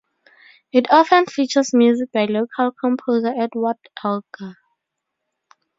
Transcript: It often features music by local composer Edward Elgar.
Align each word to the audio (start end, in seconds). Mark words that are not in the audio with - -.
It 0.71 0.89
often 0.89 1.27
features 1.27 1.75
music 1.75 2.11
by 2.11 2.25
local 2.25 2.71
composer 2.71 3.35
Edward 3.39 3.75
Elgar. 4.03 4.55